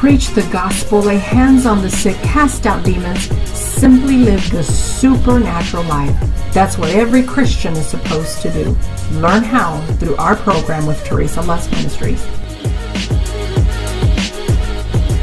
[0.00, 5.82] preach the gospel, lay hands on the sick, cast out demons, simply live the supernatural
[5.84, 6.18] life.
[6.54, 8.74] That's what every Christian is supposed to do.
[9.18, 12.24] Learn how through our program with Teresa Lusk Ministries.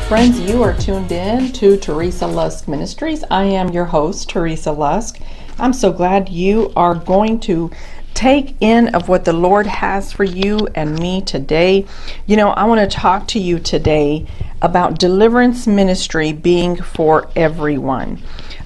[0.08, 3.24] Friends, you are tuned in to Teresa Lusk Ministries.
[3.32, 5.20] I am your host, Teresa Lusk.
[5.58, 7.72] I'm so glad you are going to
[8.14, 11.86] take in of what the Lord has for you and me today.
[12.26, 14.26] You know, I want to talk to you today
[14.62, 18.22] about deliverance ministry being for everyone.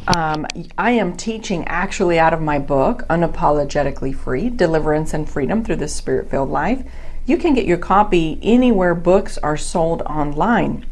[0.07, 5.77] Um, I am teaching actually out of my book, Unapologetically Free Deliverance and Freedom Through
[5.77, 6.83] the Spirit Filled Life.
[7.25, 10.85] You can get your copy anywhere books are sold online.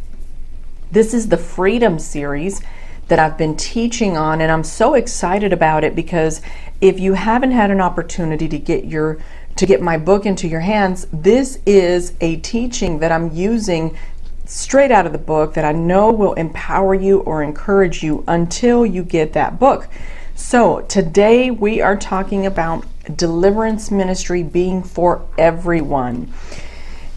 [0.92, 2.62] This is the Freedom series
[3.08, 6.42] that I've been teaching on, and I'm so excited about it because
[6.80, 9.18] if you haven't had an opportunity to get your
[9.56, 13.98] to get my book into your hands, this is a teaching that I'm using
[14.50, 18.84] straight out of the book that I know will empower you or encourage you until
[18.84, 19.88] you get that book.
[20.34, 26.34] So, today we are talking about deliverance ministry being for everyone.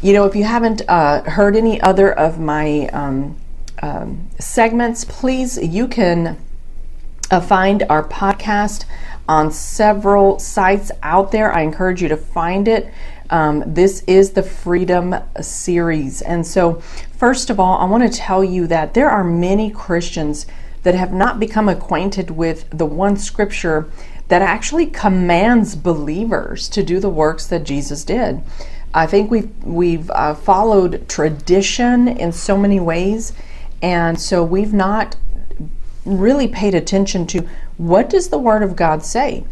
[0.02, 3.36] You know, if you haven't uh, heard any other of my um,
[3.80, 6.36] um, segments, please, you can
[7.30, 8.84] uh, find our podcast
[9.26, 11.52] on several sites out there.
[11.52, 12.92] I encourage you to find it.
[13.32, 16.20] Um, this is the Freedom series.
[16.20, 16.74] And so,
[17.16, 20.44] first of all, I want to tell you that there are many Christians
[20.82, 23.90] that have not become acquainted with the one scripture
[24.28, 28.42] that actually commands believers to do the works that Jesus did.
[28.92, 33.32] I think we've we've uh, followed tradition in so many ways
[33.80, 35.16] and so we've not
[36.04, 39.44] really paid attention to what does the word of God say?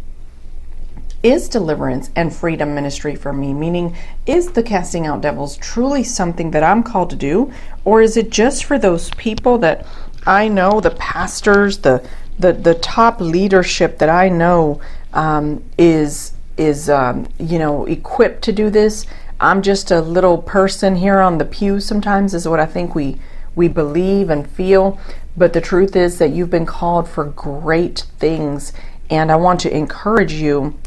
[1.23, 3.53] Is deliverance and freedom ministry for me?
[3.53, 7.53] Meaning, is the casting out devils truly something that I'm called to do?
[7.85, 9.85] Or is it just for those people that
[10.25, 12.07] I know, the pastors, the
[12.39, 14.81] the, the top leadership that I know
[15.13, 19.05] um, is is um, you know equipped to do this.
[19.39, 21.79] I'm just a little person here on the pew.
[21.79, 23.19] Sometimes is what I think we
[23.55, 24.99] we believe and feel,
[25.37, 28.73] but the truth is that you've been called for great things.
[29.09, 30.79] And I want to encourage you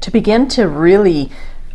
[0.00, 1.30] to begin to really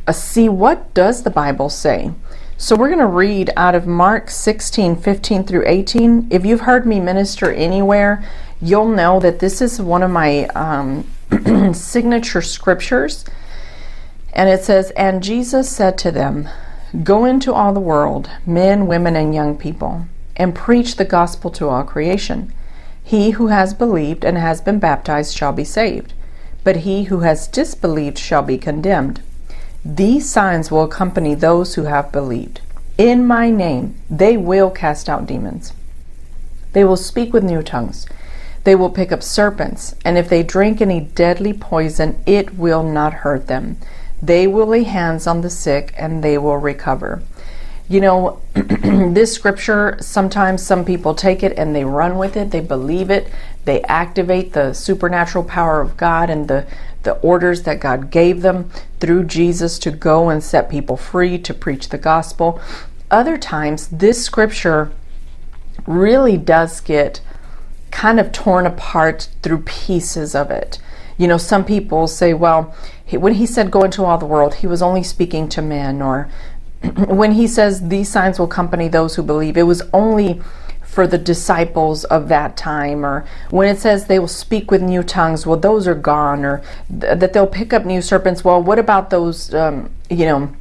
[0.08, 2.12] uh, see what does the Bible say.
[2.58, 6.28] So we're going to read out of Mark 16, 15 through 18.
[6.30, 8.24] If you've heard me minister anywhere,
[8.62, 11.06] you'll know that this is one of my um,
[11.74, 13.26] signature scriptures.
[14.32, 16.48] And it says, And Jesus said to them,
[17.04, 20.06] Go into all the world, men, women, and young people,
[20.38, 22.54] and preach the gospel to all creation.
[23.04, 26.14] He who has believed and has been baptized shall be saved,
[26.64, 29.22] but he who has disbelieved shall be condemned.
[29.84, 32.62] These signs will accompany those who have believed.
[32.98, 35.74] In my name they will cast out demons.
[36.74, 38.06] They will speak with new tongues.
[38.64, 43.14] They will pick up serpents, and if they drink any deadly poison, it will not
[43.14, 43.78] hurt them.
[44.22, 47.22] They will lay hands on the sick and they will recover.
[47.90, 52.62] You know, this scripture, sometimes some people take it and they run with it, they
[52.62, 53.28] believe it,
[53.66, 56.66] they activate the supernatural power of God and the,
[57.04, 61.54] the orders that God gave them through Jesus to go and set people free, to
[61.54, 62.62] preach the gospel.
[63.12, 64.92] Other times, this scripture
[65.86, 67.22] really does get
[67.92, 70.80] kind of torn apart through pieces of it.
[71.18, 72.76] You know, some people say, well,
[73.12, 76.30] when he said go into all the world, he was only speaking to men, or
[77.08, 80.42] when he says these signs will accompany those who believe, it was only
[80.84, 85.02] for the disciples of that time, or when it says they will speak with new
[85.02, 88.44] tongues, well, those are gone, or th- that they'll pick up new serpents.
[88.44, 90.54] Well, what about those, um, you know,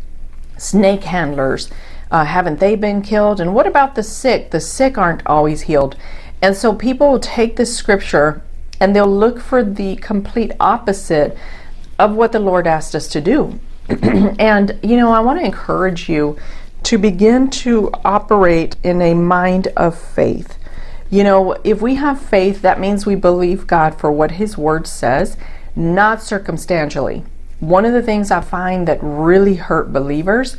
[0.56, 1.68] snake handlers?
[2.10, 3.40] Uh, haven't they been killed?
[3.40, 4.50] And what about the sick?
[4.52, 5.96] The sick aren't always healed.
[6.40, 8.42] And so people will take this scripture
[8.80, 11.36] and they'll look for the complete opposite
[11.98, 13.60] of what the Lord asked us to do.
[14.38, 16.36] and, you know, I want to encourage you
[16.84, 20.58] to begin to operate in a mind of faith.
[21.10, 24.86] You know, if we have faith, that means we believe God for what His Word
[24.86, 25.36] says,
[25.76, 27.24] not circumstantially.
[27.60, 30.56] One of the things I find that really hurt believers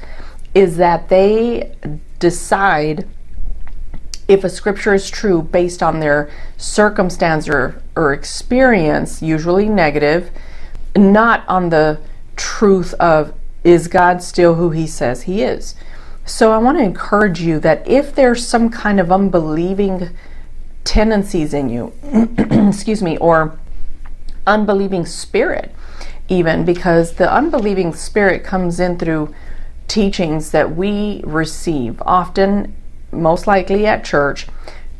[0.53, 1.75] is that they
[2.19, 3.07] decide
[4.27, 10.31] if a scripture is true based on their circumstance or, or experience, usually negative,
[10.95, 11.99] not on the
[12.35, 13.33] truth of
[13.63, 15.75] is God still who he says he is.
[16.25, 20.09] So I want to encourage you that if there's some kind of unbelieving
[20.83, 21.93] tendencies in you,
[22.69, 23.57] excuse me, or
[24.47, 25.73] unbelieving spirit,
[26.29, 29.33] even because the unbelieving spirit comes in through
[29.87, 32.75] teachings that we receive, often
[33.11, 34.47] most likely at church,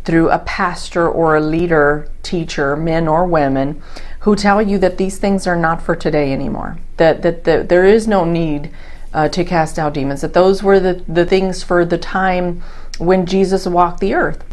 [0.04, 3.82] through a pastor or a leader, teacher, men or women,
[4.24, 6.78] who tell you that these things are not for today anymore.
[6.98, 8.72] That that, that there is no need
[9.14, 10.22] uh, to cast out demons.
[10.22, 12.64] That those were the, the things for the time
[12.98, 14.44] when Jesus walked the earth.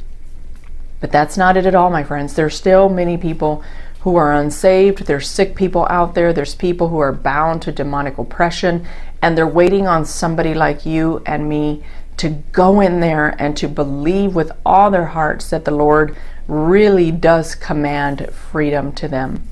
[1.00, 2.34] But that's not it at all, my friends.
[2.34, 3.62] There's still many people
[4.00, 5.06] who are unsaved.
[5.06, 6.32] There's sick people out there.
[6.32, 8.86] There's people who are bound to demonic oppression,
[9.22, 11.84] and they're waiting on somebody like you and me
[12.16, 16.16] to go in there and to believe with all their hearts that the Lord
[16.50, 19.42] really does command freedom to them.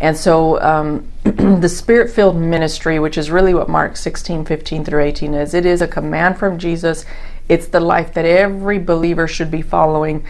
[0.00, 5.02] And so um, the spirit filled ministry, which is really what Mark 16, 15 through
[5.02, 7.04] 18 is, it is a command from Jesus.
[7.48, 10.24] It's the life that every believer should be following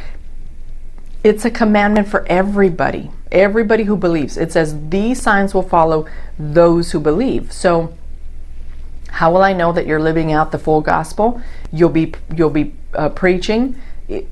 [1.25, 4.37] it's a commandment for everybody, everybody who believes.
[4.37, 6.07] It says, These signs will follow
[6.39, 7.53] those who believe.
[7.53, 7.97] So,
[9.09, 11.43] how will I know that you're living out the full gospel?
[11.73, 13.81] You'll be you'll be uh, preaching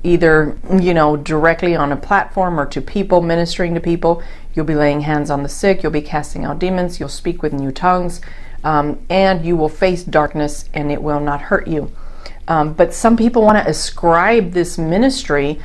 [0.03, 4.75] either you know directly on a platform or to people ministering to people you'll be
[4.75, 8.21] laying hands on the sick you'll be casting out demons you'll speak with new tongues
[8.63, 11.91] um, and you will face darkness and it will not hurt you
[12.47, 15.59] um, but some people want to ascribe this ministry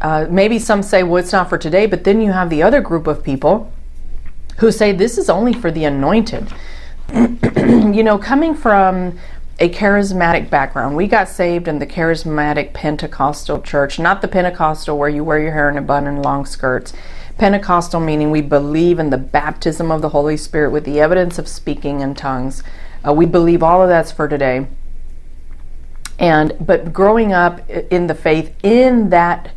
[0.00, 2.80] uh, maybe some say, well, it's not for today, but then you have the other
[2.80, 3.72] group of people
[4.58, 6.52] who say this is only for the anointed.
[7.14, 9.18] you know, coming from
[9.58, 15.08] a charismatic background, we got saved in the charismatic Pentecostal church, not the Pentecostal where
[15.08, 16.92] you wear your hair in a bun and long skirts.
[17.38, 21.48] Pentecostal meaning we believe in the baptism of the Holy Spirit with the evidence of
[21.48, 22.62] speaking in tongues.
[23.06, 24.66] Uh, we believe all of that's for today.
[26.18, 29.52] And but growing up in the faith in that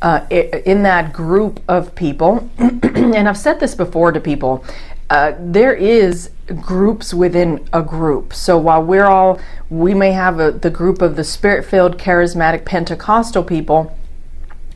[0.00, 4.64] uh, in that group of people, and I've said this before to people,
[5.10, 8.34] uh, there is groups within a group.
[8.34, 12.64] So while we're all, we may have a, the group of the spirit filled, charismatic,
[12.64, 13.96] Pentecostal people,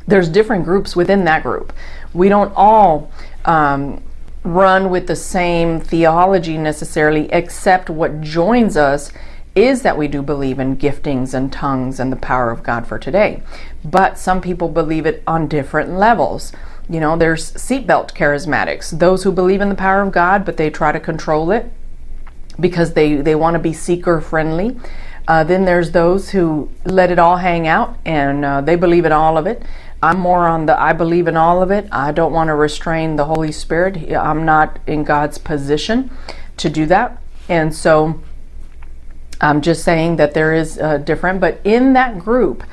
[0.07, 1.73] there's different groups within that group.
[2.15, 3.11] We don't all
[3.45, 4.03] um,
[4.43, 9.13] run with the same theology necessarily, except what joins us
[9.55, 12.99] is that we do believe in giftings and tongues and the power of God for
[12.99, 13.43] today.
[13.85, 16.53] But some people believe it on different levels.
[16.89, 20.71] You know, there's seatbelt charismatics, those who believe in the power of God, but they
[20.71, 21.71] try to control it
[22.59, 24.77] because they, they want to be seeker friendly.
[25.27, 29.13] Uh, then there's those who let it all hang out and uh, they believe in
[29.13, 29.63] all of it.
[30.03, 31.89] I'm more on the I believe in all of it.
[31.93, 34.11] I don't want to restrain the Holy Spirit.
[34.13, 36.11] I'm not in God's position
[36.57, 37.21] to do that.
[37.49, 38.21] And so
[39.41, 42.65] I'm just saying that there is uh, different, but in that group,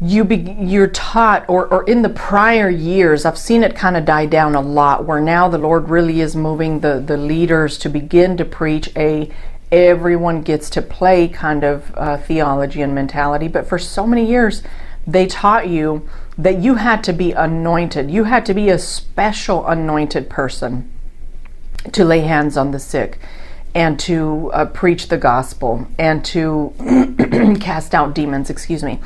[0.00, 4.04] you be, you're taught, or, or in the prior years, I've seen it kind of
[4.04, 5.04] die down a lot.
[5.04, 9.32] Where now the Lord really is moving the the leaders to begin to preach a
[9.70, 13.48] everyone gets to play kind of uh, theology and mentality.
[13.48, 14.62] But for so many years,
[15.06, 16.08] they taught you
[16.38, 18.10] that you had to be anointed.
[18.10, 20.90] You had to be a special anointed person
[21.92, 23.18] to lay hands on the sick
[23.78, 26.74] and to uh, preach the gospel and to
[27.60, 28.98] cast out demons excuse me.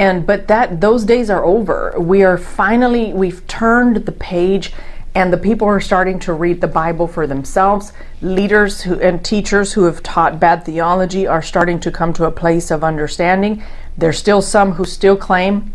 [0.00, 1.94] And but that those days are over.
[1.96, 4.72] We are finally we've turned the page
[5.14, 7.92] and the people are starting to read the bible for themselves.
[8.20, 12.32] Leaders who and teachers who have taught bad theology are starting to come to a
[12.32, 13.62] place of understanding.
[13.96, 15.72] There's still some who still claim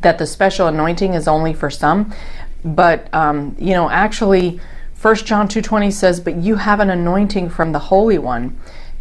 [0.00, 2.14] that the special anointing is only for some.
[2.64, 4.58] But um, you know actually
[5.00, 8.56] 1 John 2:20 says, "But you have an anointing from the Holy One,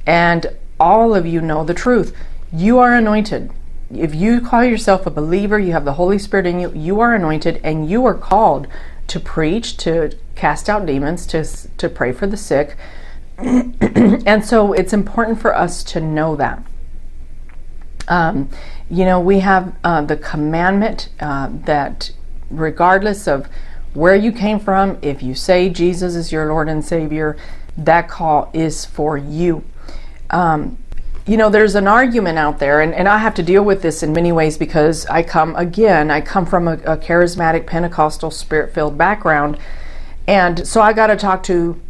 [0.05, 0.47] and
[0.79, 2.13] all of you know the truth.
[2.51, 3.51] You are anointed.
[3.93, 7.13] If you call yourself a believer, you have the Holy Spirit in you, you are
[7.13, 8.67] anointed and you are called
[9.07, 11.45] to preach, to cast out demons, to
[11.77, 12.75] to pray for the sick."
[13.37, 16.61] and so it's important for us to know that.
[18.07, 18.49] Um,
[18.89, 22.11] you know, we have uh, the commandment uh, that
[22.49, 23.47] regardless of
[23.95, 27.37] where you came from, if you say Jesus is your Lord and Savior,
[27.77, 29.63] that call is for you.
[30.29, 30.77] Um,
[31.25, 34.03] you know, there's an argument out there, and, and I have to deal with this
[34.03, 38.73] in many ways because I come, again, I come from a, a charismatic Pentecostal spirit
[38.73, 39.57] filled background.
[40.27, 41.81] And so I got to talk to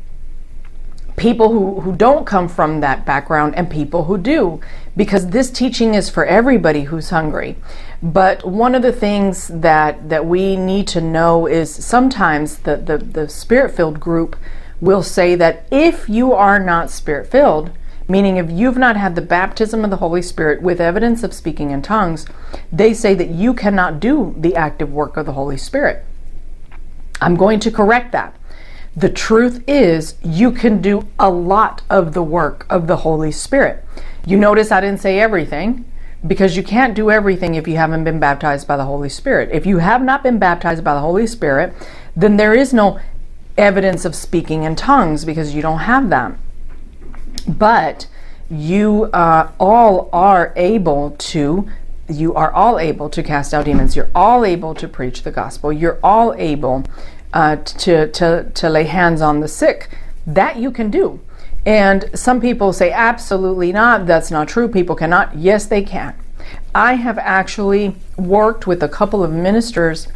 [1.15, 4.59] people who, who don't come from that background and people who do,
[4.97, 7.55] because this teaching is for everybody who's hungry.
[8.01, 12.97] But one of the things that, that we need to know is sometimes the, the,
[12.97, 14.35] the spirit filled group
[14.81, 17.71] will say that if you are not spirit filled,
[18.07, 21.71] meaning if you've not had the baptism of the Holy Spirit with evidence of speaking
[21.71, 22.25] in tongues,
[22.71, 26.05] they say that you cannot do the active work of the Holy Spirit.
[27.21, 28.35] I'm going to correct that.
[28.95, 33.83] The truth is, you can do a lot of the work of the Holy Spirit.
[34.25, 35.85] You notice I didn't say everything
[36.25, 39.49] because you can't do everything if you haven't been baptized by the Holy Spirit.
[39.51, 41.73] If you have not been baptized by the Holy Spirit,
[42.15, 42.99] then there is no
[43.57, 46.37] evidence of speaking in tongues because you don't have that.
[47.47, 48.07] But
[48.49, 51.67] you uh, all are able to
[52.07, 55.73] you are all able to cast out demons you're all able to preach the gospel
[55.73, 56.83] you're all able
[57.35, 59.89] uh, to, to, to lay hands on the sick
[60.25, 61.19] that you can do.
[61.65, 64.07] And some people say absolutely not.
[64.07, 64.67] That's not true.
[64.67, 65.35] People cannot.
[65.35, 66.15] Yes they can.
[66.73, 70.07] I have actually worked with a couple of ministers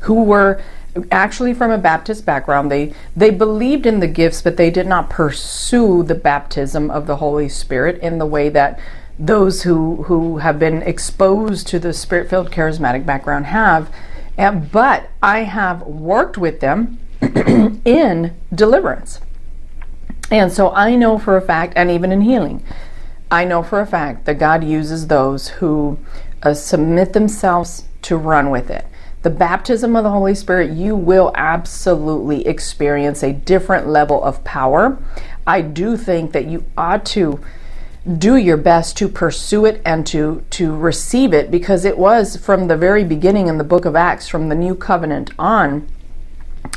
[0.00, 0.62] who were
[1.10, 2.70] actually from a Baptist background.
[2.70, 7.16] They they believed in the gifts, but they did not pursue the baptism of the
[7.16, 8.78] Holy Spirit in the way that
[9.18, 13.90] those who who have been exposed to the spirit-filled charismatic background have.
[14.36, 16.98] And, but I have worked with them
[17.84, 19.20] in deliverance.
[20.30, 22.64] And so I know for a fact, and even in healing,
[23.30, 25.98] I know for a fact that God uses those who
[26.42, 28.86] uh, submit themselves to run with it
[29.24, 35.02] the baptism of the Holy Spirit, you will absolutely experience a different level of power.
[35.46, 37.40] I do think that you ought to
[38.18, 42.68] do your best to pursue it and to to receive it because it was from
[42.68, 45.88] the very beginning in the book of Acts from the new covenant on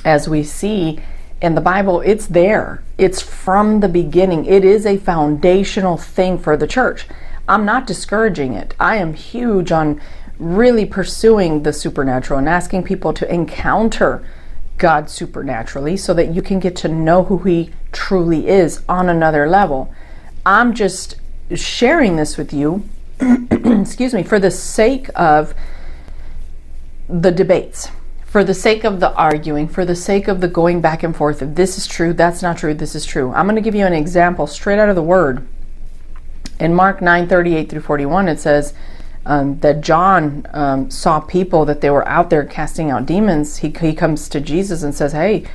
[0.06, 1.00] as we see
[1.42, 2.82] in the Bible it's there.
[2.98, 4.46] It's from the beginning.
[4.46, 7.08] It is a foundational thing for the church.
[7.48, 8.74] I'm not discouraging it.
[8.80, 10.02] I am huge on
[10.40, 14.26] really pursuing the supernatural and asking people to encounter
[14.78, 19.48] God supernaturally so that you can get to know who He truly is on another
[19.48, 19.94] level.
[20.48, 21.18] I'm just
[21.54, 22.88] sharing this with you,
[23.20, 25.54] excuse me, for the sake of
[27.10, 27.90] the debates,
[28.26, 31.42] for the sake of the arguing, for the sake of the going back and forth
[31.42, 33.34] of this is true, that's not true, this is true.
[33.34, 35.46] I'm going to give you an example straight out of the Word.
[36.62, 38.74] In Mark 9 38 through 41, it says,
[39.26, 43.76] um, that John um, saw people that they were out there casting out demons, he,
[43.82, 45.46] he comes to Jesus and says, Hey,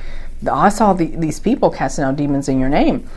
[0.47, 3.09] I saw the, these people casting out demons in your name.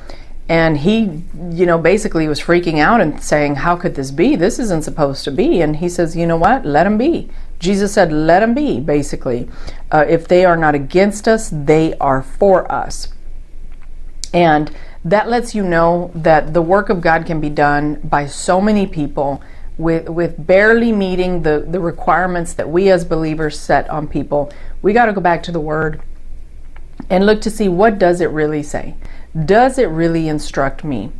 [0.49, 4.37] And he, you know, basically was freaking out and saying, How could this be?
[4.37, 5.61] This isn't supposed to be.
[5.61, 6.65] And he says, You know what?
[6.65, 7.29] Let them be.
[7.59, 9.49] Jesus said, Let them be, basically.
[9.91, 13.09] Uh, if they are not against us, they are for us.
[14.33, 14.71] And
[15.05, 18.87] that lets you know that the work of God can be done by so many
[18.87, 19.41] people
[19.79, 24.50] with with barely meeting the the requirements that we as believers set on people
[24.81, 26.00] we got to go back to the word
[27.11, 28.95] and look to see what does it really say
[29.45, 31.12] does it really instruct me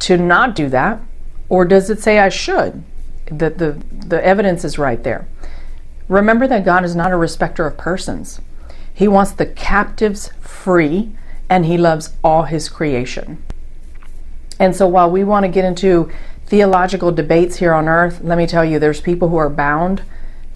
[0.00, 1.00] to not do that?
[1.48, 2.82] Or does it say i should?
[3.30, 5.26] That the the evidence is right there.
[6.08, 8.40] Remember that god is not a respecter of persons.
[8.92, 11.12] He wants the captives free
[11.48, 13.42] and he loves all his creation.
[14.58, 16.10] And so while we want to get into
[16.46, 20.02] theological debates here on earth, let me tell you, there's people who are bound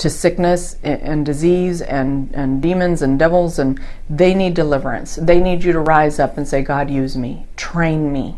[0.00, 3.78] to sickness and, disease and, and demons and devils, and
[4.08, 5.16] they need deliverance.
[5.16, 8.36] They need you to rise up and say, God, use me, train me,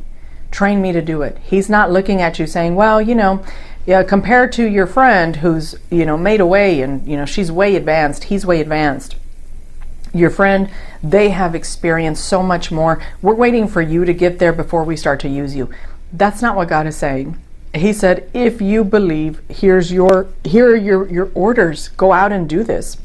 [0.50, 1.38] train me to do it.
[1.38, 3.44] He's not looking at you saying, well, you know,
[3.86, 7.76] yeah, compared to your friend who's, you know, made away and, you know, she's way
[7.76, 9.14] advanced, he's way advanced.
[10.12, 10.68] Your friend,
[11.00, 13.00] they have experienced so much more.
[13.22, 15.70] We're waiting for you to get there before we start to use you.
[16.12, 17.40] That's not what God is saying.
[17.74, 21.88] He said, if you believe, here's your here are your, your orders.
[21.88, 22.98] Go out and do this.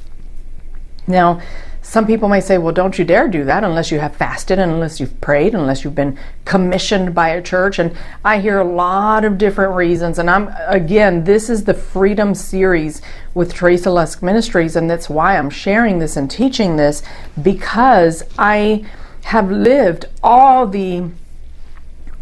[1.08, 1.42] Now,
[1.88, 5.00] some people may say, well, don't you dare do that unless you have fasted unless
[5.00, 7.80] you've prayed, unless you've been commissioned by a church.
[7.80, 7.96] And
[8.26, 10.20] I hear a lot of different reasons.
[10.20, 13.02] And I'm, again, this is the Freedom Series
[13.34, 14.76] with Teresa Lusk Ministries.
[14.76, 17.04] And that's why I'm sharing this and teaching this
[17.42, 18.86] because I
[19.24, 21.06] have lived all the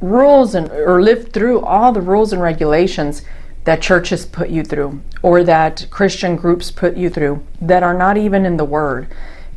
[0.02, 3.22] rules and or live through all the rules and regulations
[3.64, 8.18] that churches put you through or that Christian groups put you through that are not
[8.18, 9.08] even in the word.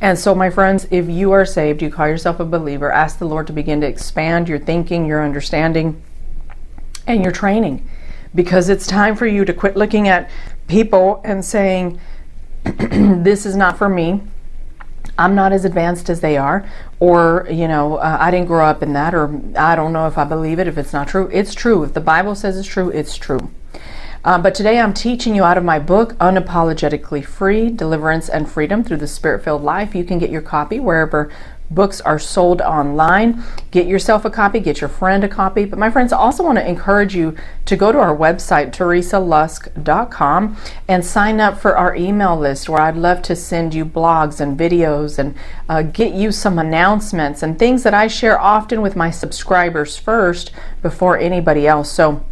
[0.00, 3.26] And so, my friends, if you are saved, you call yourself a believer, ask the
[3.26, 6.00] Lord to begin to expand your thinking, your understanding,
[7.06, 7.88] and your training.
[8.34, 10.30] Because it's time for you to quit looking at
[10.68, 12.00] people and saying,
[12.64, 14.22] This is not for me.
[15.18, 16.64] I'm not as advanced as they are,
[17.00, 20.16] or, you know, uh, I didn't grow up in that, or I don't know if
[20.16, 21.28] I believe it, if it's not true.
[21.32, 21.82] It's true.
[21.82, 23.50] If the Bible says it's true, it's true.
[24.24, 28.82] Uh, but today I'm teaching you out of my book, Unapologetically Free Deliverance and Freedom
[28.82, 29.94] Through the Spirit Filled Life.
[29.94, 31.32] You can get your copy wherever
[31.70, 33.42] Books are sold online.
[33.70, 35.64] Get yourself a copy, get your friend a copy.
[35.64, 40.56] But my friends, I also want to encourage you to go to our website, teresalusk.com,
[40.88, 44.58] and sign up for our email list where I'd love to send you blogs and
[44.58, 45.34] videos and
[45.68, 50.50] uh, get you some announcements and things that I share often with my subscribers first
[50.80, 51.92] before anybody else.
[51.92, 52.24] So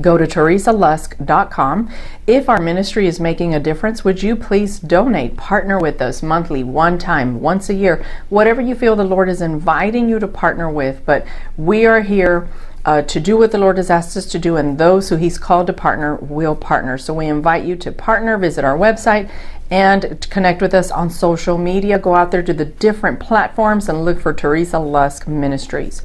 [0.00, 1.90] go to teresalusk.com.
[2.26, 6.62] If our ministry is making a difference, would you please donate, partner with us monthly,
[6.64, 10.70] one time, once a year, whatever you feel the Lord is inviting you to partner
[10.70, 11.04] with.
[11.04, 11.26] But
[11.56, 12.48] we are here.
[12.84, 15.38] Uh, to do what the Lord has asked us to do, and those who He's
[15.38, 16.96] called to partner will partner.
[16.96, 19.28] So we invite you to partner, visit our website,
[19.70, 21.98] and connect with us on social media.
[21.98, 26.02] Go out there to the different platforms and look for Teresa Lusk Ministries.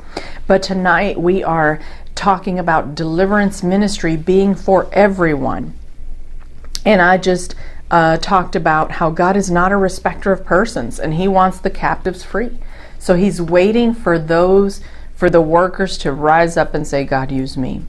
[0.48, 1.80] But tonight we are
[2.16, 5.74] talking about deliverance ministry being for everyone.
[6.86, 7.56] And I just
[7.90, 11.70] uh, talked about how God is not a respecter of persons and He wants the
[11.70, 12.58] captives free.
[13.00, 14.82] So He's waiting for those,
[15.16, 17.84] for the workers to rise up and say, God, use me.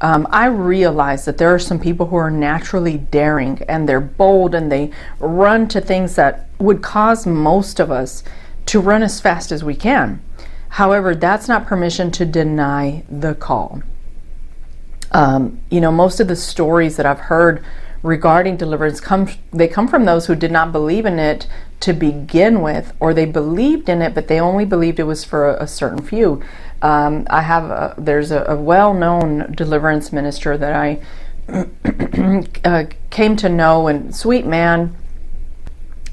[0.00, 4.54] Um, I realize that there are some people who are naturally daring and they're bold
[4.54, 8.22] and they run to things that would cause most of us
[8.66, 10.22] to run as fast as we can.
[10.74, 13.80] However, that's not permission to deny the call.
[15.12, 17.64] Um, you know, most of the stories that I've heard
[18.02, 21.46] regarding deliverance come they come from those who did not believe in it
[21.78, 25.48] to begin with, or they believed in it, but they only believed it was for
[25.48, 26.42] a, a certain few.
[26.82, 31.00] Um, I have a, there's a, a well-known deliverance minister that I
[32.64, 34.96] uh, came to know, and sweet man,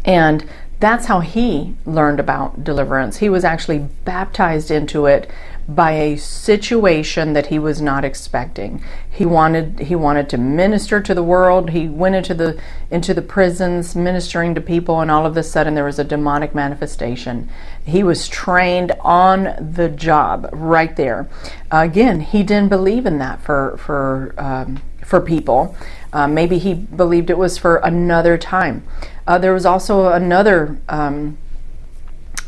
[0.05, 0.47] and
[0.81, 3.17] that's how he learned about deliverance.
[3.17, 5.29] He was actually baptized into it
[5.67, 8.83] by a situation that he was not expecting.
[9.09, 11.69] He wanted he wanted to minister to the world.
[11.69, 12.59] He went into the
[12.89, 16.55] into the prisons ministering to people and all of a sudden there was a demonic
[16.55, 17.50] manifestation.
[17.85, 21.29] He was trained on the job right there.
[21.69, 25.75] Again, he didn't believe in that for for um, for people.
[26.13, 28.83] Uh, maybe he believed it was for another time.
[29.31, 31.38] Uh, there was also another um,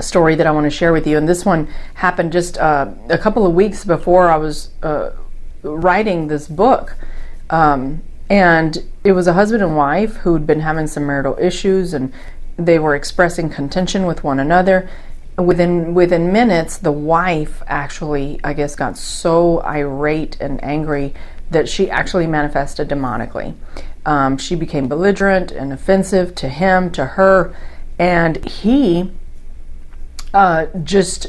[0.02, 3.18] story that I want to share with you, and this one happened just uh, a
[3.18, 5.12] couple of weeks before I was uh,
[5.62, 6.98] writing this book.
[7.50, 12.12] Um, and it was a husband and wife who'd been having some marital issues, and
[12.58, 14.90] they were expressing contention with one another.
[15.38, 21.14] Within within minutes, the wife actually, I guess, got so irate and angry
[21.50, 23.56] that she actually manifested demonically.
[24.06, 27.56] Um, she became belligerent and offensive to him, to her,
[27.98, 29.12] and he
[30.34, 31.28] uh, just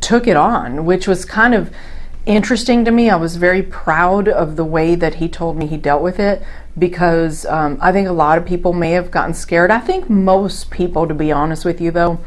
[0.00, 1.70] took it on, which was kind of
[2.24, 3.10] interesting to me.
[3.10, 6.42] I was very proud of the way that he told me he dealt with it
[6.78, 9.70] because um, I think a lot of people may have gotten scared.
[9.70, 12.20] I think most people, to be honest with you, though,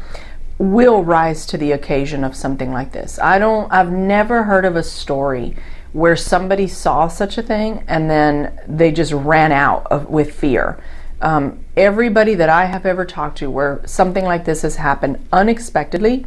[0.58, 3.18] will rise to the occasion of something like this.
[3.18, 5.56] I don't, I've never heard of a story
[5.96, 10.78] where somebody saw such a thing and then they just ran out of, with fear.
[11.22, 16.26] Um, everybody that I have ever talked to where something like this has happened unexpectedly,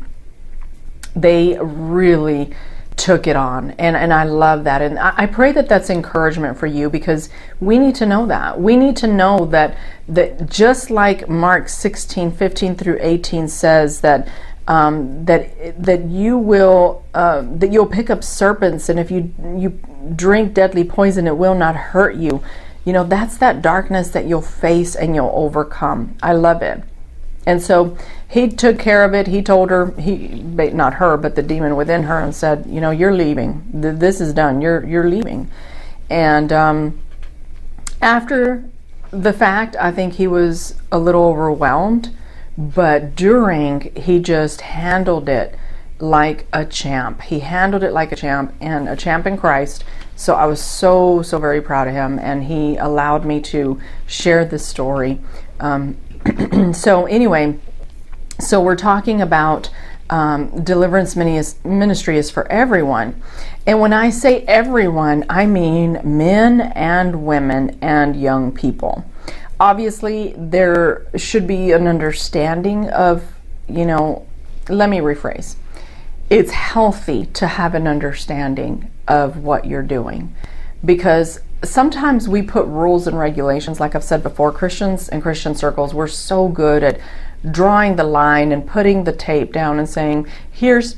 [1.16, 2.52] they really
[2.98, 3.72] took it on.
[3.72, 4.82] And and I love that.
[4.82, 7.30] And I, I, pray that that's encouragement for you because
[7.62, 8.60] we need to know that.
[8.60, 9.78] We need to know that
[10.08, 14.28] that just like Mark 16 15 through 18 says that
[14.70, 19.80] um, that that you will uh, that you'll pick up serpents, and if you you
[20.16, 22.44] drink deadly poison, it will not hurt you.
[22.86, 26.16] You know that's that darkness that you'll face and you'll overcome.
[26.22, 26.84] I love it.
[27.48, 27.98] And so
[28.30, 29.26] he took care of it.
[29.26, 32.92] He told her, he not her, but the demon within her, and said, "You know,
[32.92, 33.64] you're leaving.
[33.74, 34.62] This is done.
[34.62, 35.50] You're you're leaving."
[36.12, 37.00] And um,
[38.04, 38.70] after
[39.10, 42.16] the fact, I think he was a little overwhelmed
[42.60, 45.56] but during, he just handled it
[45.98, 47.22] like a champ.
[47.22, 49.86] He handled it like a champ and a champ in Christ.
[50.18, 52.20] So I was so, so very proud of him.
[52.20, 55.22] And he allowed me to share this story.
[55.62, 55.96] Um,
[56.74, 57.58] so, anyway,
[58.42, 59.70] so we're talking about
[60.10, 63.22] um, deliverance ministry is for everyone.
[63.66, 69.06] And when I say everyone, I mean men and women and young people
[69.60, 73.24] obviously there should be an understanding of,
[73.68, 74.26] you know,
[74.70, 75.56] let me rephrase.
[76.30, 80.36] It's healthy to have an understanding of what you're doing
[80.86, 85.94] because sometimes we put rules and regulations like I've said before Christians and Christian circles
[85.94, 87.02] we're so good at
[87.52, 90.96] drawing the line and putting the tape down and saying here's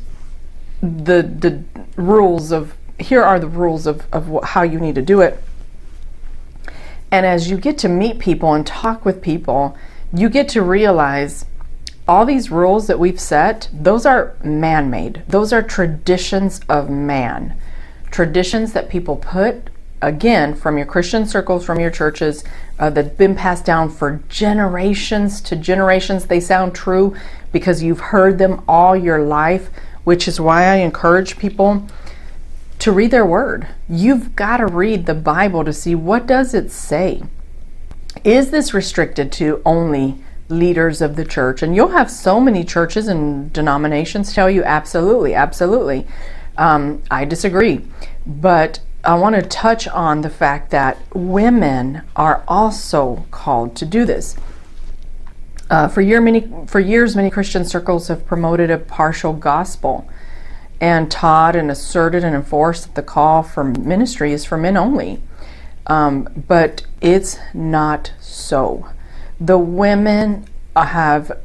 [0.82, 1.64] the the
[1.96, 5.42] rules of here are the rules of, of how you need to do it
[7.12, 9.78] and as you get to meet people and talk with people,
[10.14, 11.46] you get to realize
[12.08, 15.24] all these rules that we've set, those are man made.
[15.28, 17.56] Those are traditions of man.
[18.10, 19.70] Traditions that people put,
[20.02, 22.44] again, from your Christian circles, from your churches,
[22.80, 26.26] uh, that've been passed down for generations to generations.
[26.26, 27.16] They sound true
[27.52, 29.70] because you've heard them all your life,
[30.04, 31.88] which is why I encourage people
[32.82, 33.68] to read their word.
[33.88, 37.22] You've got to read the Bible to see what does it say.
[38.24, 40.18] Is this restricted to only
[40.50, 41.62] leaders of the church?
[41.62, 46.08] And you'll have so many churches and denominations tell you absolutely, absolutely.
[46.58, 47.86] Um, I disagree.
[48.26, 54.06] But I want to touch on the fact that women are also called to do
[54.06, 54.36] this.
[55.70, 60.10] Uh, for, year, many, for years, many Christian circles have promoted a partial gospel
[60.82, 65.22] and taught and asserted and enforced that the call for ministry is for men only.
[65.86, 68.90] Um, but it's not so.
[69.40, 71.40] The women have,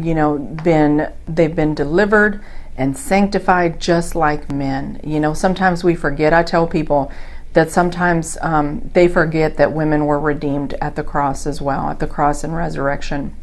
[0.00, 2.42] you know, been they've been delivered
[2.76, 5.00] and sanctified just like men.
[5.04, 6.32] You know, sometimes we forget.
[6.32, 7.12] I tell people
[7.52, 12.00] that sometimes um, they forget that women were redeemed at the cross as well, at
[12.00, 13.36] the cross and resurrection.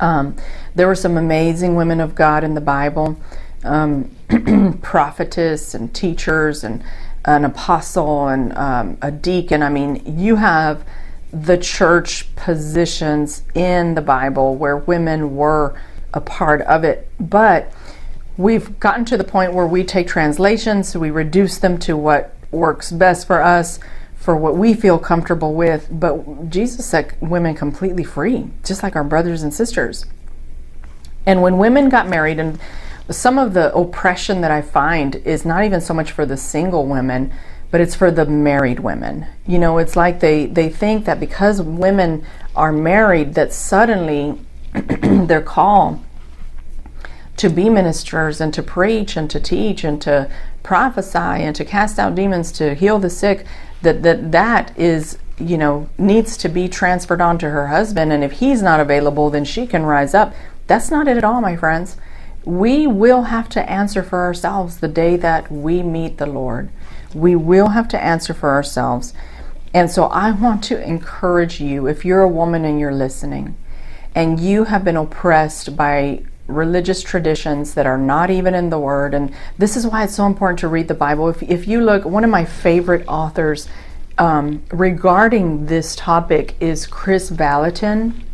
[0.00, 0.36] Um,
[0.74, 3.18] there were some amazing women of God in the Bible,
[3.64, 4.10] um,
[4.82, 6.82] prophetess and teachers and
[7.24, 9.62] an apostle and um, a deacon.
[9.62, 10.86] I mean, you have
[11.32, 15.78] the church positions in the Bible where women were
[16.14, 17.72] a part of it, but
[18.38, 22.34] we've gotten to the point where we take translations, so we reduce them to what
[22.50, 23.78] works best for us,
[24.14, 25.86] for what we feel comfortable with.
[25.90, 30.06] But Jesus set women completely free, just like our brothers and sisters.
[31.26, 32.58] And when women got married, and
[33.10, 36.86] some of the oppression that I find is not even so much for the single
[36.86, 37.32] women,
[37.70, 39.26] but it's for the married women.
[39.46, 44.38] You know, it's like they, they think that because women are married, that suddenly
[44.72, 46.02] their call
[47.36, 50.30] to be ministers and to preach and to teach and to
[50.62, 53.46] prophesy and to cast out demons to heal the sick
[53.80, 58.12] that that that is you know needs to be transferred on to her husband.
[58.12, 60.34] And if he's not available then she can rise up.
[60.66, 61.96] That's not it at all my friends
[62.44, 66.70] we will have to answer for ourselves the day that we meet the lord
[67.14, 69.12] we will have to answer for ourselves
[69.74, 73.56] and so i want to encourage you if you're a woman and you're listening
[74.14, 79.14] and you have been oppressed by religious traditions that are not even in the Word.
[79.14, 81.28] And this is why it's so important to read the Bible.
[81.28, 83.68] If, if you look, one of my favorite authors
[84.16, 88.24] um, regarding this topic is Kris Vallotton.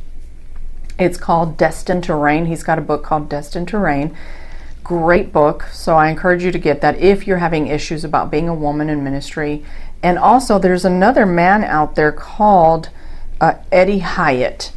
[0.99, 2.47] It's called Destined to Reign.
[2.47, 4.17] He's got a book called Destined to Reign.
[4.83, 5.65] Great book.
[5.73, 8.89] So I encourage you to get that if you're having issues about being a woman
[8.89, 9.65] in ministry.
[10.03, 12.91] And also, there's another man out there called
[13.41, 14.73] uh, Eddie Hyatt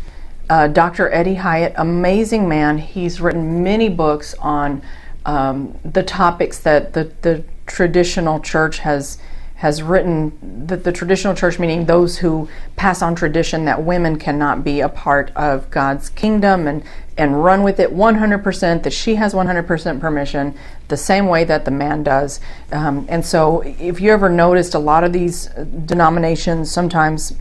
[0.50, 1.12] uh, Dr.
[1.12, 2.78] Eddie Hyatt, amazing man.
[2.78, 4.82] He's written many books on
[5.26, 9.18] um, the topics that the, the traditional church has
[9.58, 14.64] has written that the traditional church, meaning those who pass on tradition that women cannot
[14.64, 16.84] be a part of God's kingdom and,
[17.18, 20.56] and run with it 100%, that she has 100% permission,
[20.90, 22.40] the same way that the man does.
[22.72, 25.48] Um, and so, if you ever noticed, a lot of these
[25.86, 27.34] denominations sometimes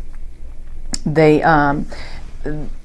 [1.04, 1.86] they um,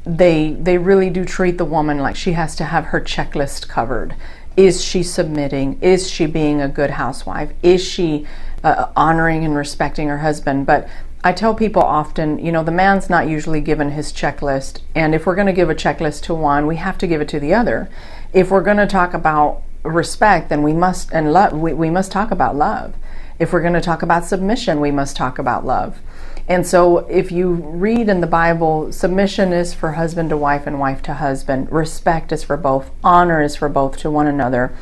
[0.06, 4.16] they they really do treat the woman like she has to have her checklist covered.
[4.58, 5.80] Is she submitting?
[5.82, 7.52] Is she being a good housewife?
[7.64, 8.28] Is she
[8.64, 10.66] uh, honoring and respecting her husband?
[10.66, 10.88] But
[11.24, 15.26] I tell people often, you know, the man's not usually given his checklist, and if
[15.26, 17.54] we're going to give a checklist to one, we have to give it to the
[17.54, 17.90] other.
[18.34, 21.54] If we're going to talk about respect, then we must and love.
[21.54, 22.96] We, we must talk about love.
[23.40, 26.00] If we're going to talk about submission, we must talk about love.
[26.48, 30.80] And so, if you read in the Bible, submission is for husband to wife and
[30.80, 34.76] wife to husband, respect is for both, honor is for both to one another.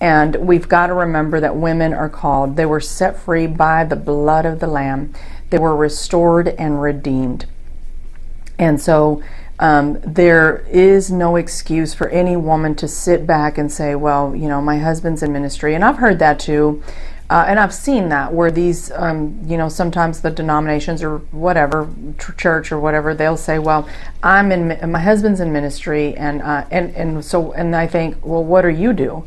[0.00, 3.96] And we've got to remember that women are called, they were set free by the
[3.96, 5.12] blood of the Lamb,
[5.50, 7.46] they were restored and redeemed.
[8.58, 9.22] And so,
[9.58, 14.48] um, there is no excuse for any woman to sit back and say, well, you
[14.48, 15.74] know, my husband's in ministry.
[15.74, 16.82] And I've heard that too.
[17.28, 21.88] Uh, and I've seen that where these, um, you know, sometimes the denominations or whatever,
[22.36, 23.88] church or whatever, they'll say, "Well,
[24.20, 28.42] I'm in, my husband's in ministry," and uh, and and so, and I think, well,
[28.42, 29.24] what do you do?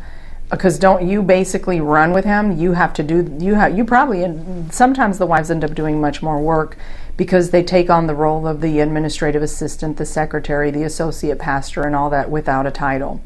[0.53, 2.57] Because don't you basically run with him?
[2.57, 3.35] You have to do.
[3.39, 3.75] You have.
[3.75, 4.23] You probably.
[4.23, 6.77] And sometimes the wives end up doing much more work
[7.17, 11.83] because they take on the role of the administrative assistant, the secretary, the associate pastor,
[11.83, 13.19] and all that without a title.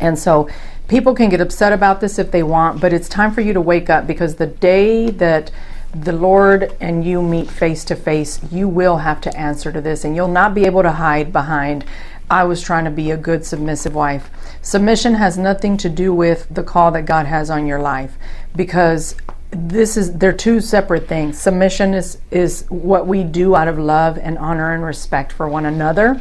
[0.00, 0.48] And so
[0.88, 3.60] people can get upset about this if they want, but it's time for you to
[3.60, 5.52] wake up because the day that
[5.94, 10.04] the Lord and you meet face to face, you will have to answer to this,
[10.04, 11.84] and you'll not be able to hide behind.
[12.32, 14.30] I was trying to be a good submissive wife.
[14.62, 18.16] Submission has nothing to do with the call that God has on your life
[18.56, 19.14] because
[19.50, 21.38] this is they're two separate things.
[21.38, 25.66] Submission is is what we do out of love and honor and respect for one
[25.66, 26.20] another,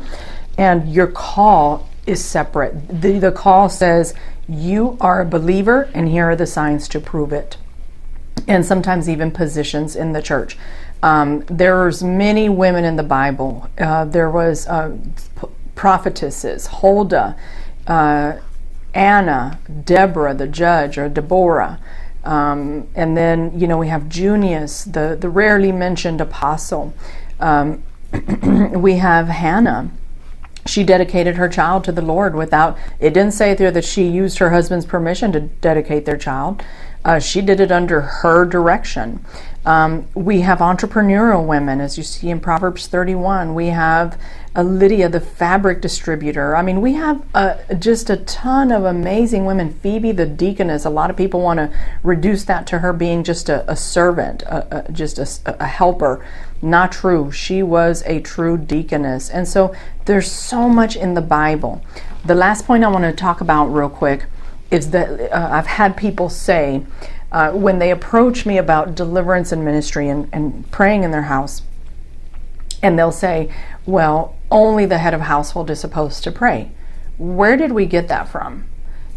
[0.58, 3.02] and your call is separate.
[3.02, 4.14] The, the call says,
[4.50, 7.58] You are a believer, and here are the signs to prove it.
[8.48, 10.58] and sometimes even positions in the church.
[11.04, 13.70] Um, there's many women in the Bible.
[13.78, 14.98] Uh, there was uh,
[15.82, 17.36] prophetesses, Huldah,
[17.88, 18.34] uh,
[18.94, 21.80] Anna, Deborah, the judge, or Deborah.
[22.24, 26.94] Um, and then, you know, we have Junius, the, the rarely mentioned apostle.
[27.40, 27.82] Um,
[28.74, 29.90] we have Hannah.
[30.68, 34.38] She dedicated her child to the Lord without, it didn't say there that she used
[34.38, 36.62] her husband's permission to dedicate their child.
[37.04, 39.26] Uh, she did it under her direction.
[39.64, 43.54] Um, we have entrepreneurial women, as you see in Proverbs 31.
[43.54, 44.20] We have
[44.56, 46.56] a Lydia, the fabric distributor.
[46.56, 49.72] I mean, we have uh, just a ton of amazing women.
[49.72, 50.84] Phoebe, the deaconess.
[50.84, 51.72] A lot of people want to
[52.02, 56.26] reduce that to her being just a, a servant, a, a, just a, helper.
[56.62, 57.32] Not true.
[57.32, 59.30] She was a true deaconess.
[59.30, 61.84] And so there's so much in the Bible.
[62.26, 64.26] The last point I want to talk about real quick
[64.72, 66.84] is that uh, I've had people say
[67.32, 71.62] uh, when they approach me about deliverance and ministry and, and praying in their house,
[72.84, 73.54] and they'll say,
[73.86, 76.72] Well, only the head of household is supposed to pray.
[77.18, 78.66] Where did we get that from?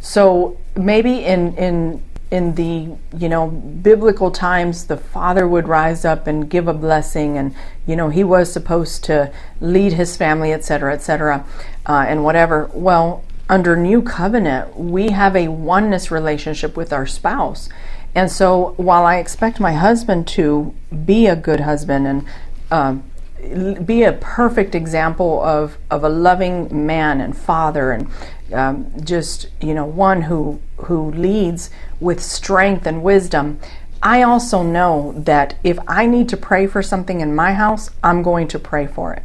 [0.01, 6.27] So maybe in, in in the you know biblical times the father would rise up
[6.27, 7.55] and give a blessing and
[7.87, 11.45] you know he was supposed to lead his family etc etc
[11.87, 17.69] uh, and whatever well under new covenant, we have a oneness relationship with our spouse.
[18.15, 20.75] And so while I expect my husband to
[21.05, 22.27] be a good husband and
[22.71, 28.09] um, be a perfect example of, of a loving man and father and
[28.53, 33.59] um, just you know one who who leads with strength and wisdom
[34.05, 38.23] I also know that if I need to pray for something in my house, I'm
[38.23, 39.23] going to pray for it.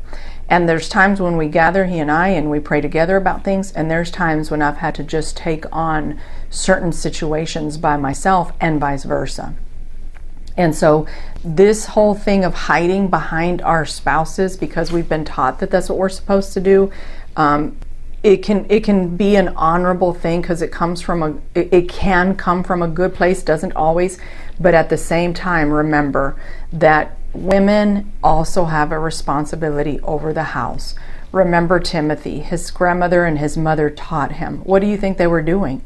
[0.48, 3.74] And there's times when we gather, he and I, and we pray together about things.
[3.74, 6.18] And there's times when I've had to just take on
[6.50, 9.54] certain situations by myself and vice versa.
[10.58, 11.08] And so,
[11.44, 15.98] this whole thing of hiding behind our spouses because we've been taught that that's what
[15.98, 16.92] we're supposed to do,
[17.38, 17.78] um,
[18.24, 21.90] it can it can be an honorable thing because it comes from a it, it
[21.90, 23.42] can come from a good place.
[23.42, 24.20] Doesn't always,
[24.60, 26.36] but at the same time, remember
[26.74, 30.96] that women also have a responsibility over the house.
[31.32, 34.58] Remember Timothy, his grandmother and his mother taught him.
[34.60, 35.84] What do you think they were doing?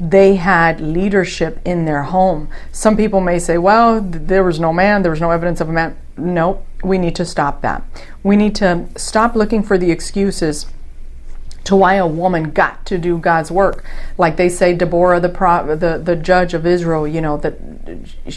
[0.00, 2.48] They had leadership in their home.
[2.72, 5.72] Some people may say, well, there was no man, there was no evidence of a
[5.72, 5.96] man.
[6.16, 7.84] No, we need to stop that.
[8.22, 10.66] We need to stop looking for the excuses
[11.64, 13.84] to why a woman got to do God's work.
[14.18, 17.58] Like they say, Deborah, the pro, the the judge of Israel, you know that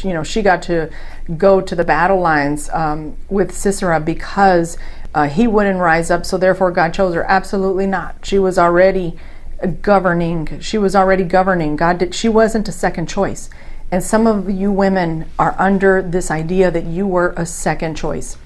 [0.03, 0.89] you know she got to
[1.37, 4.77] go to the battle lines um, with Sisera because
[5.15, 6.25] uh, he wouldn't rise up.
[6.25, 7.23] So therefore, God chose her.
[7.23, 8.17] Absolutely not.
[8.23, 9.17] She was already
[9.67, 10.59] governing.
[10.59, 11.75] She was already governing.
[11.75, 12.15] God did.
[12.15, 13.49] She wasn't a second choice.
[13.91, 18.37] And some of you women are under this idea that you were a second choice.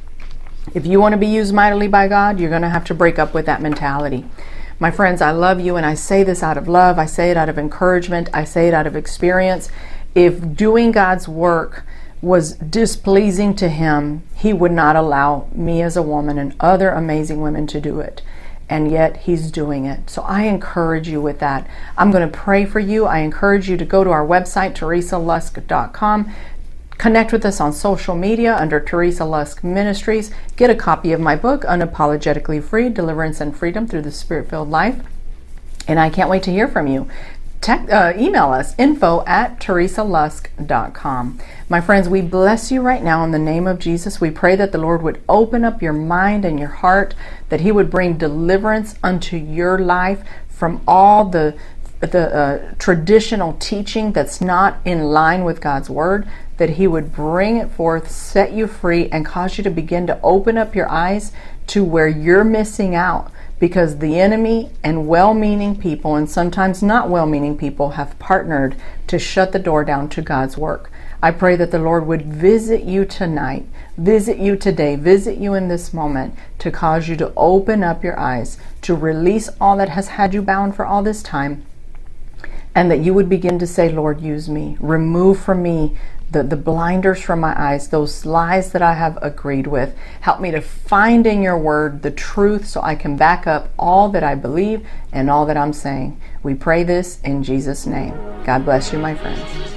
[0.73, 3.17] If you want to be used mightily by God, you're going to have to break
[3.17, 4.25] up with that mentality.
[4.79, 6.99] My friends, I love you, and I say this out of love.
[6.99, 8.29] I say it out of encouragement.
[8.33, 9.69] I say it out of experience.
[10.13, 11.83] If doing God's work
[12.21, 17.41] was displeasing to Him, He would not allow me as a woman and other amazing
[17.41, 18.21] women to do it.
[18.69, 20.09] And yet He's doing it.
[20.09, 21.67] So I encourage you with that.
[21.97, 23.05] I'm going to pray for you.
[23.05, 26.33] I encourage you to go to our website, teresalusk.com.
[26.97, 30.31] Connect with us on social media under Teresa Lusk Ministries.
[30.55, 34.69] Get a copy of my book, Unapologetically Free Deliverance and Freedom Through the Spirit Filled
[34.69, 35.03] Life.
[35.87, 37.07] And I can't wait to hear from you.
[37.67, 41.39] Uh, email us info at teresalusk.com.
[41.67, 44.21] My friends, we bless you right now in the name of Jesus.
[44.21, 47.13] We pray that the Lord would open up your mind and your heart,
[47.49, 51.57] that He would bring deliverance unto your life from all the
[51.99, 57.57] the uh, traditional teaching that's not in line with God's word, that He would bring
[57.57, 61.31] it forth, set you free, and cause you to begin to open up your eyes
[61.67, 67.09] to where you're missing out because the enemy and well meaning people, and sometimes not
[67.09, 68.75] well meaning people, have partnered
[69.07, 70.91] to shut the door down to God's work.
[71.21, 73.65] I pray that the Lord would visit you tonight,
[73.97, 78.19] visit you today, visit you in this moment to cause you to open up your
[78.19, 81.65] eyes, to release all that has had you bound for all this time,
[82.75, 84.77] and that you would begin to say, Lord, use me.
[84.79, 85.97] Remove from me
[86.31, 89.95] the, the blinders from my eyes, those lies that I have agreed with.
[90.21, 94.09] Help me to find in your word the truth so I can back up all
[94.09, 96.19] that I believe and all that I'm saying.
[96.43, 98.13] We pray this in Jesus' name.
[98.45, 99.76] God bless you, my friends.